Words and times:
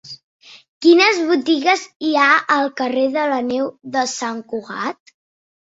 Quines 0.85 1.19
botigues 1.31 1.83
hi 2.09 2.15
ha 2.23 2.31
al 2.57 2.73
carrer 2.83 3.05
de 3.19 3.29
la 3.35 3.39
Neu 3.53 3.71
de 3.99 4.09
Sant 4.17 4.43
Cugat? 4.57 5.17